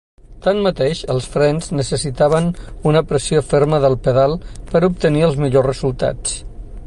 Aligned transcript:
Tanmateix, 0.43 1.01
els 1.15 1.27
frens 1.33 1.67
necessitaven 1.79 2.47
"una 2.91 3.03
pressió 3.13 3.43
ferma 3.51 3.81
del 3.85 3.99
pedal... 4.09 4.35
per 4.73 4.83
obtenir 4.89 5.25
els 5.29 5.41
millors 5.45 5.71
resultats". 5.71 6.39